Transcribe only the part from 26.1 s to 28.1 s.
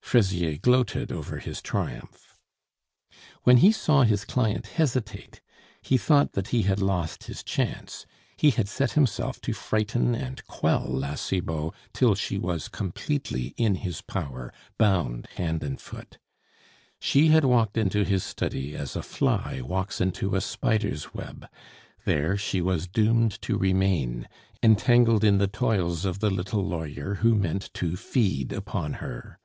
the little lawyer who meant to